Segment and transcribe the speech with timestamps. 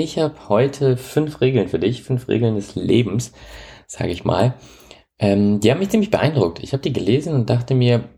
[0.00, 3.32] Ich habe heute fünf Regeln für dich, fünf Regeln des Lebens,
[3.88, 4.54] sage ich mal.
[5.18, 6.62] Ähm, die haben mich ziemlich beeindruckt.
[6.62, 8.08] Ich habe die gelesen und dachte mir,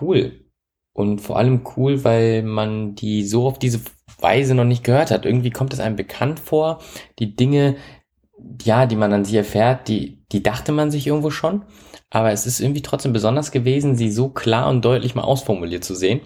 [0.00, 0.46] cool.
[0.92, 3.82] Und vor allem cool, weil man die so auf diese
[4.18, 5.26] Weise noch nicht gehört hat.
[5.26, 6.80] Irgendwie kommt es einem bekannt vor.
[7.20, 7.76] Die Dinge,
[8.64, 11.64] ja, die man an sich erfährt, die, die dachte man sich irgendwo schon.
[12.10, 15.94] Aber es ist irgendwie trotzdem besonders gewesen, sie so klar und deutlich mal ausformuliert zu
[15.94, 16.20] sehen.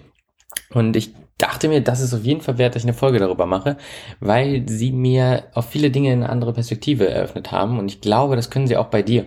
[0.73, 3.45] Und ich dachte mir, das ist auf jeden Fall wert, dass ich eine Folge darüber
[3.45, 3.77] mache,
[4.19, 8.49] weil sie mir auf viele Dinge eine andere Perspektive eröffnet haben und ich glaube, das
[8.49, 9.25] können sie auch bei dir.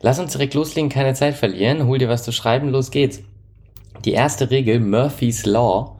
[0.00, 3.22] Lass uns direkt loslegen, keine Zeit verlieren, hol dir was zu schreiben, los geht's.
[4.04, 5.98] Die erste Regel, Murphy's Law,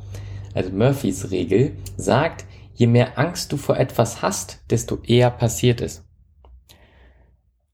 [0.53, 6.05] also Murphys Regel, sagt, je mehr Angst du vor etwas hast, desto eher passiert es.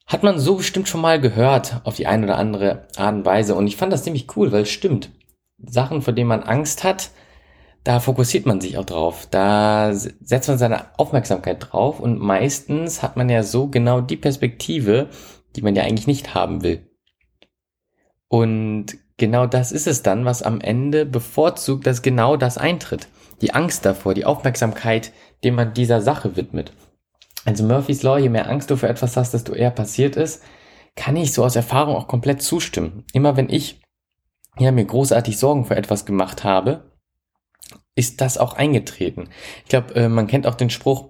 [0.06, 3.54] Hat man so bestimmt schon mal gehört auf die eine oder andere Art und Weise
[3.54, 5.10] und ich fand das ziemlich cool, weil es stimmt.
[5.58, 7.10] Sachen, vor denen man Angst hat,
[7.84, 9.26] da fokussiert man sich auch drauf.
[9.30, 15.08] Da setzt man seine Aufmerksamkeit drauf und meistens hat man ja so genau die Perspektive,
[15.56, 16.86] die man ja eigentlich nicht haben will.
[18.28, 23.08] Und genau das ist es dann, was am Ende bevorzugt, dass genau das eintritt.
[23.40, 26.72] Die Angst davor, die Aufmerksamkeit, dem man dieser Sache widmet.
[27.46, 30.42] Also Murphy's Law, je mehr Angst du für etwas hast, desto eher passiert ist,
[30.94, 33.04] kann ich so aus Erfahrung auch komplett zustimmen.
[33.14, 33.80] Immer wenn ich
[34.58, 36.89] ja, mir großartig Sorgen für etwas gemacht habe,
[37.94, 39.28] ist das auch eingetreten.
[39.64, 41.08] Ich glaube, äh, man kennt auch den Spruch,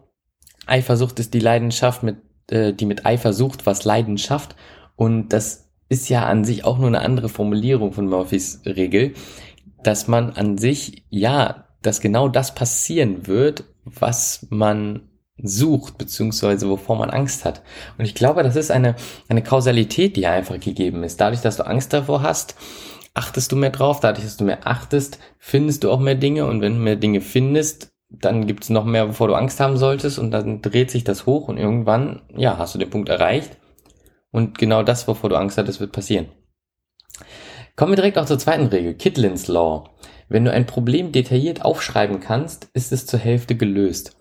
[0.67, 2.19] Eifersucht ist die Leidenschaft, mit,
[2.51, 4.57] äh, die mit Eifer sucht, was Leidenschaft.
[4.97, 9.15] Und das ist ja an sich auch nur eine andere Formulierung von Murphys Regel,
[9.83, 15.09] dass man an sich, ja, dass genau das passieren wird, was man
[15.43, 17.63] sucht, beziehungsweise wovor man Angst hat.
[17.99, 18.95] Und ich glaube, das ist eine,
[19.29, 21.21] eine Kausalität, die einfach gegeben ist.
[21.21, 22.55] Dadurch, dass du Angst davor hast,
[23.15, 26.61] achtest du mehr drauf, dadurch, dass du mehr achtest, findest du auch mehr Dinge und
[26.61, 30.19] wenn du mehr Dinge findest, dann gibt es noch mehr, bevor du Angst haben solltest
[30.19, 33.57] und dann dreht sich das hoch und irgendwann, ja, hast du den Punkt erreicht
[34.31, 36.29] und genau das, wovor du Angst hattest, wird passieren.
[37.77, 39.91] Kommen wir direkt auch zur zweiten Regel, Kitlins Law.
[40.29, 44.17] Wenn du ein Problem detailliert aufschreiben kannst, ist es zur Hälfte gelöst.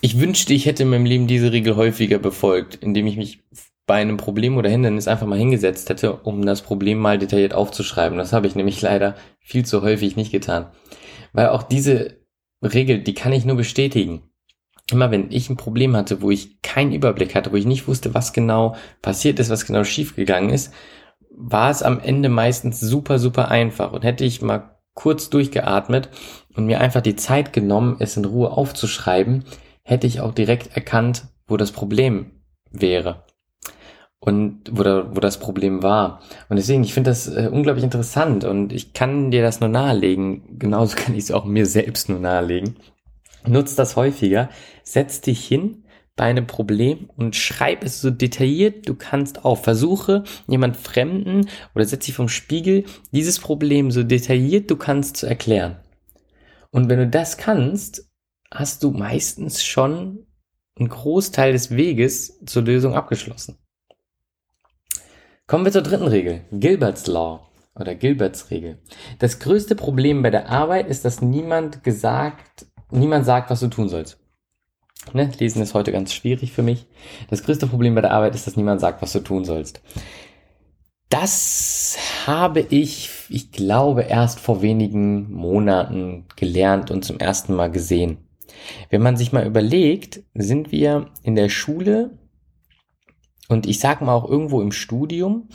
[0.00, 3.40] Ich wünschte, ich hätte in meinem Leben diese Regel häufiger befolgt, indem ich mich
[3.92, 8.16] bei einem Problem oder Hindernis einfach mal hingesetzt hätte, um das Problem mal detailliert aufzuschreiben.
[8.16, 10.70] Das habe ich nämlich leider viel zu häufig nicht getan.
[11.34, 12.16] Weil auch diese
[12.62, 14.22] Regel, die kann ich nur bestätigen.
[14.90, 18.14] Immer wenn ich ein Problem hatte, wo ich keinen Überblick hatte, wo ich nicht wusste,
[18.14, 20.72] was genau passiert ist, was genau schiefgegangen ist,
[21.28, 23.92] war es am Ende meistens super, super einfach.
[23.92, 26.08] Und hätte ich mal kurz durchgeatmet
[26.56, 29.44] und mir einfach die Zeit genommen, es in Ruhe aufzuschreiben,
[29.82, 32.30] hätte ich auch direkt erkannt, wo das Problem
[32.70, 33.26] wäre
[34.24, 36.20] und wo, da, wo das Problem war.
[36.48, 40.60] Und deswegen, ich finde das äh, unglaublich interessant und ich kann dir das nur nahelegen.
[40.60, 42.76] Genauso kann ich es auch mir selbst nur nahelegen.
[43.44, 44.48] Nutz das häufiger.
[44.84, 45.82] Setz dich hin
[46.14, 49.64] bei einem Problem und schreib es so detailliert du kannst auf.
[49.64, 55.26] Versuche jemand Fremden oder setz dich vom Spiegel dieses Problem so detailliert du kannst zu
[55.26, 55.78] erklären.
[56.70, 58.08] Und wenn du das kannst,
[58.52, 60.26] hast du meistens schon
[60.78, 63.58] einen Großteil des Weges zur Lösung abgeschlossen.
[65.52, 67.46] Kommen wir zur dritten Regel, Gilbert's Law
[67.78, 68.78] oder Gilberts Regel.
[69.18, 73.90] Das größte Problem bei der Arbeit ist, dass niemand gesagt, niemand sagt, was du tun
[73.90, 74.18] sollst.
[75.12, 75.30] Ne?
[75.38, 76.86] Lesen ist heute ganz schwierig für mich.
[77.28, 79.82] Das größte Problem bei der Arbeit ist, dass niemand sagt, was du tun sollst.
[81.10, 88.26] Das habe ich, ich glaube, erst vor wenigen Monaten gelernt und zum ersten Mal gesehen.
[88.88, 92.21] Wenn man sich mal überlegt, sind wir in der Schule
[93.52, 95.48] und ich sag mal auch irgendwo im Studium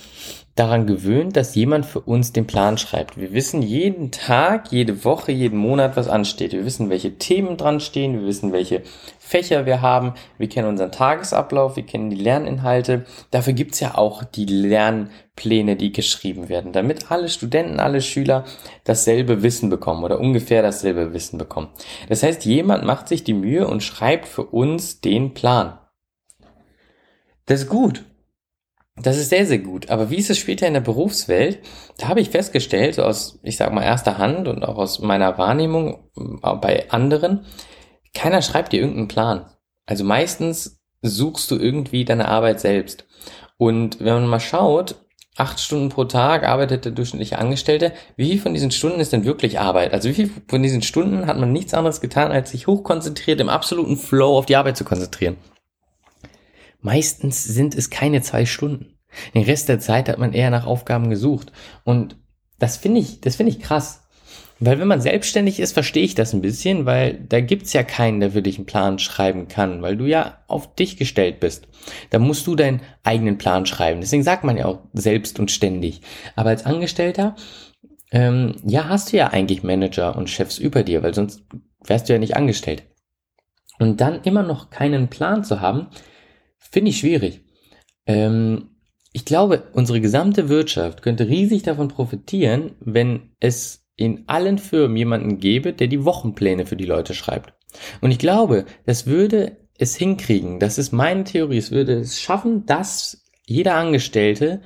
[0.56, 3.20] daran gewöhnt, dass jemand für uns den Plan schreibt.
[3.20, 6.52] Wir wissen jeden Tag, jede Woche, jeden Monat, was ansteht.
[6.52, 8.82] Wir wissen, welche Themen dran stehen, wir wissen, welche
[9.20, 13.06] Fächer wir haben, wir kennen unseren Tagesablauf, wir kennen die Lerninhalte.
[13.30, 18.46] Dafür gibt's ja auch die Lernpläne, die geschrieben werden, damit alle Studenten, alle Schüler
[18.84, 21.68] dasselbe Wissen bekommen oder ungefähr dasselbe Wissen bekommen.
[22.10, 25.78] Das heißt, jemand macht sich die Mühe und schreibt für uns den Plan.
[27.48, 28.06] Das ist gut.
[28.96, 29.90] Das ist sehr, sehr gut.
[29.90, 31.60] Aber wie ist es später in der Berufswelt?
[31.98, 35.38] Da habe ich festgestellt, so aus, ich sag mal, erster Hand und auch aus meiner
[35.38, 37.46] Wahrnehmung bei anderen,
[38.14, 39.46] keiner schreibt dir irgendeinen Plan.
[39.86, 43.06] Also meistens suchst du irgendwie deine Arbeit selbst.
[43.58, 44.96] Und wenn man mal schaut,
[45.38, 47.94] acht Stunden pro Tag arbeitet der durchschnittliche Angestellte.
[48.16, 49.94] Wie viel von diesen Stunden ist denn wirklich Arbeit?
[49.94, 53.50] Also wie viel von diesen Stunden hat man nichts anderes getan, als sich hochkonzentriert im
[53.50, 55.38] absoluten Flow auf die Arbeit zu konzentrieren?
[56.81, 58.97] Meistens sind es keine zwei Stunden.
[59.33, 61.51] Den Rest der Zeit hat man eher nach Aufgaben gesucht.
[61.83, 62.18] Und
[62.59, 64.03] das finde ich, das finde ich krass.
[64.59, 68.19] Weil wenn man selbstständig ist, verstehe ich das ein bisschen, weil da gibt's ja keinen,
[68.19, 71.68] der für dich einen Plan schreiben kann, weil du ja auf dich gestellt bist.
[72.09, 74.01] Da musst du deinen eigenen Plan schreiben.
[74.01, 76.01] Deswegen sagt man ja auch selbst und ständig.
[76.35, 77.35] Aber als Angestellter,
[78.12, 81.44] ähm, ja, hast du ja eigentlich Manager und Chefs über dir, weil sonst
[81.85, 82.83] wärst du ja nicht angestellt.
[83.77, 85.88] Und dann immer noch keinen Plan zu haben,
[86.59, 87.42] finde ich schwierig.
[88.06, 88.69] Ähm,
[89.13, 95.39] ich glaube, unsere gesamte Wirtschaft könnte riesig davon profitieren, wenn es in allen Firmen jemanden
[95.39, 97.54] gäbe, der die Wochenpläne für die Leute schreibt.
[98.01, 102.65] Und ich glaube, das würde es hinkriegen, das ist meine Theorie, es würde es schaffen,
[102.65, 104.62] dass jeder Angestellte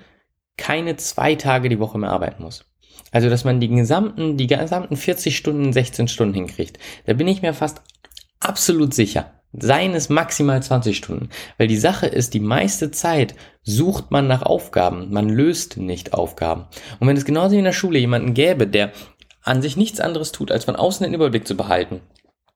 [0.58, 2.66] keine zwei Tage die Woche mehr arbeiten muss.
[3.12, 6.80] Also, dass man die gesamten, die gesamten 40 Stunden, 16 Stunden hinkriegt.
[7.06, 7.82] Da bin ich mir fast
[8.40, 9.41] absolut sicher.
[9.54, 11.30] Seien es maximal 20 Stunden.
[11.58, 15.12] Weil die Sache ist, die meiste Zeit sucht man nach Aufgaben.
[15.12, 16.66] Man löst nicht Aufgaben.
[17.00, 18.92] Und wenn es genauso wie in der Schule jemanden gäbe, der
[19.44, 22.02] an sich nichts anderes tut, als von außen den Überblick zu behalten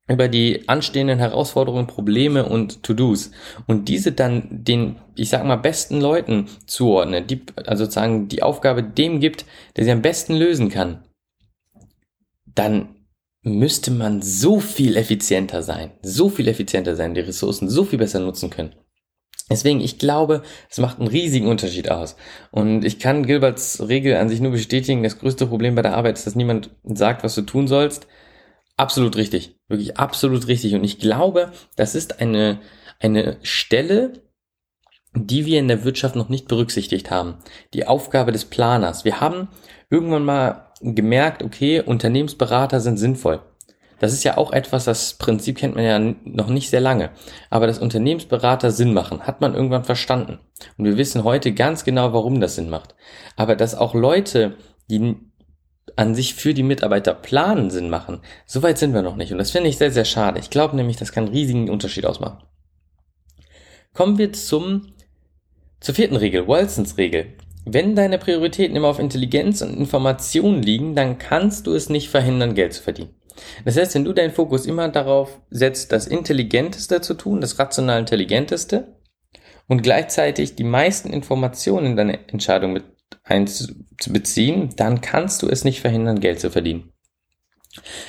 [0.07, 3.31] über die anstehenden Herausforderungen, Probleme und To-Dos
[3.65, 8.83] und diese dann den, ich sag mal, besten Leuten zuordnen, die, also sozusagen die Aufgabe
[8.83, 9.45] dem gibt,
[9.75, 11.03] der sie am besten lösen kann,
[12.45, 12.94] dann
[13.45, 18.19] müsste man so viel effizienter sein, so viel effizienter sein, die Ressourcen so viel besser
[18.19, 18.73] nutzen können.
[19.49, 22.15] Deswegen, ich glaube, es macht einen riesigen Unterschied aus.
[22.49, 26.17] Und ich kann Gilberts Regel an sich nur bestätigen, das größte Problem bei der Arbeit
[26.17, 28.07] ist, dass niemand sagt, was du tun sollst.
[28.77, 29.55] Absolut richtig.
[29.67, 30.73] Wirklich absolut richtig.
[30.73, 32.59] Und ich glaube, das ist eine,
[32.99, 34.23] eine Stelle,
[35.13, 37.37] die wir in der Wirtschaft noch nicht berücksichtigt haben.
[37.75, 39.05] Die Aufgabe des Planers.
[39.05, 39.49] Wir haben
[39.91, 43.41] irgendwann mal gemerkt, okay, Unternehmensberater sind sinnvoll.
[43.99, 47.11] Das ist ja auch etwas, das Prinzip kennt man ja noch nicht sehr lange.
[47.49, 50.39] Aber dass Unternehmensberater Sinn machen, hat man irgendwann verstanden.
[50.77, 52.95] Und wir wissen heute ganz genau, warum das Sinn macht.
[53.37, 54.57] Aber dass auch Leute,
[54.89, 55.15] die
[55.95, 59.31] an sich für die Mitarbeiter planen, Sinn machen, so weit sind wir noch nicht.
[59.31, 60.39] Und das finde ich sehr, sehr schade.
[60.39, 62.43] Ich glaube nämlich, das kann einen riesigen Unterschied ausmachen.
[63.93, 64.93] Kommen wir zum,
[65.79, 67.27] zur vierten Regel, Wilsons Regel.
[67.65, 72.53] Wenn deine Prioritäten immer auf Intelligenz und Information liegen, dann kannst du es nicht verhindern,
[72.53, 73.15] Geld zu verdienen.
[73.65, 77.99] Das heißt, wenn du deinen Fokus immer darauf setzt, das Intelligenteste zu tun, das rational
[77.99, 78.95] Intelligenteste
[79.67, 82.83] und gleichzeitig die meisten Informationen in deine Entscheidung mit
[83.23, 86.91] einzubeziehen, dann kannst du es nicht verhindern, Geld zu verdienen.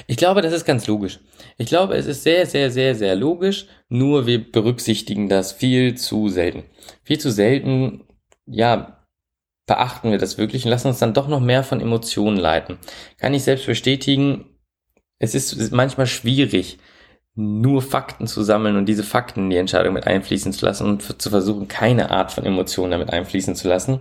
[0.06, 1.18] Ich glaube, das ist ganz logisch.
[1.58, 6.28] Ich glaube, es ist sehr, sehr, sehr, sehr logisch, nur wir berücksichtigen das viel zu
[6.28, 6.64] selten.
[7.02, 8.04] Viel zu selten,
[8.46, 8.95] ja,
[9.66, 12.78] beachten wir das wirklich und lassen uns dann doch noch mehr von Emotionen leiten.
[13.18, 14.46] Kann ich selbst bestätigen,
[15.18, 16.78] es ist manchmal schwierig,
[17.34, 21.20] nur Fakten zu sammeln und diese Fakten in die Entscheidung mit einfließen zu lassen und
[21.20, 24.00] zu versuchen, keine Art von Emotionen damit einfließen zu lassen.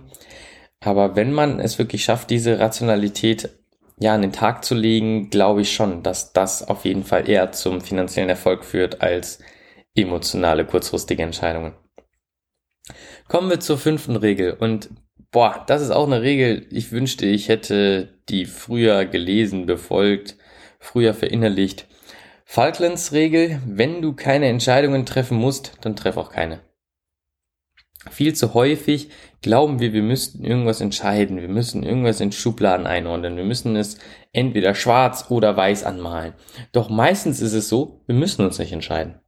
[0.80, 3.50] Aber wenn man es wirklich schafft, diese Rationalität
[3.98, 7.52] ja an den Tag zu legen, glaube ich schon, dass das auf jeden Fall eher
[7.52, 9.40] zum finanziellen Erfolg führt als
[9.94, 11.74] emotionale kurzfristige Entscheidungen.
[13.28, 14.90] Kommen wir zur fünften Regel und
[15.36, 20.36] boah, das ist auch eine Regel, ich wünschte, ich hätte die früher gelesen, befolgt
[20.78, 21.86] früher verinnerlicht.
[22.46, 26.60] Falklands Regel, wenn du keine Entscheidungen treffen musst, dann treff auch keine.
[28.10, 29.10] Viel zu häufig
[29.42, 33.98] glauben wir, wir müssten irgendwas entscheiden, wir müssen irgendwas in Schubladen einordnen, wir müssen es
[34.32, 36.32] entweder schwarz oder weiß anmalen.
[36.72, 39.20] Doch meistens ist es so, wir müssen uns nicht entscheiden.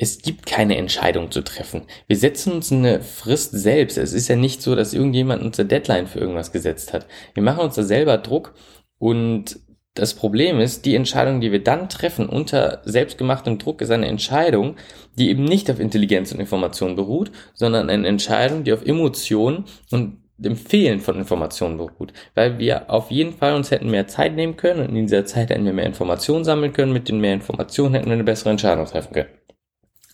[0.00, 1.82] Es gibt keine Entscheidung zu treffen.
[2.06, 3.98] Wir setzen uns eine Frist selbst.
[3.98, 7.06] Es ist ja nicht so, dass irgendjemand uns eine Deadline für irgendwas gesetzt hat.
[7.34, 8.54] Wir machen uns da selber Druck
[8.98, 9.58] und
[9.94, 14.76] das Problem ist, die Entscheidung, die wir dann treffen unter selbstgemachtem Druck, ist eine Entscheidung,
[15.18, 20.18] die eben nicht auf Intelligenz und Information beruht, sondern eine Entscheidung, die auf Emotionen und
[20.36, 22.12] dem Fehlen von Informationen beruht.
[22.36, 25.50] Weil wir auf jeden Fall uns hätten mehr Zeit nehmen können und in dieser Zeit
[25.50, 26.92] hätten wir mehr Informationen sammeln können.
[26.92, 29.37] Mit den mehr Informationen hätten wir eine bessere Entscheidung treffen können.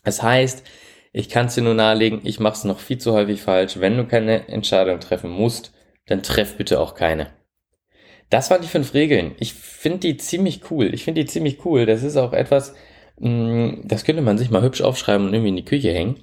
[0.05, 0.65] Das heißt,
[1.13, 3.79] ich kann es dir nur nahelegen, ich mache es noch viel zu häufig falsch.
[3.81, 5.73] Wenn du keine Entscheidung treffen musst,
[6.07, 7.29] dann treff bitte auch keine.
[8.31, 9.37] Das waren die fünf Regeln.
[9.39, 10.93] Ich finde die ziemlich cool.
[10.93, 11.87] Ich finde die ziemlich cool.
[11.87, 12.75] Das ist auch etwas,
[13.19, 16.17] mm, das könnte man sich mal hübsch aufschreiben und irgendwie in die Küche hängen.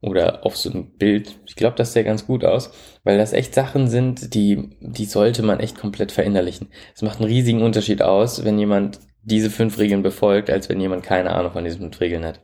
[0.00, 1.38] Oder auf so ein Bild.
[1.46, 2.72] Ich glaube, das sähe ganz gut aus,
[3.04, 6.68] weil das echt Sachen sind, die, die sollte man echt komplett verinnerlichen.
[6.96, 11.02] Es macht einen riesigen Unterschied aus, wenn jemand diese fünf Regeln befolgt, als wenn jemand
[11.04, 12.40] keine Ahnung von diesen fünf Regeln hat.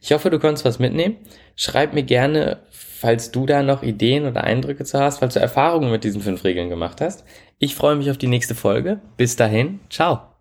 [0.00, 1.16] Ich hoffe, du konntest was mitnehmen.
[1.56, 5.90] Schreib mir gerne, falls du da noch Ideen oder Eindrücke zu hast, falls du Erfahrungen
[5.90, 7.24] mit diesen fünf Regeln gemacht hast.
[7.58, 9.00] Ich freue mich auf die nächste Folge.
[9.16, 10.31] Bis dahin, ciao.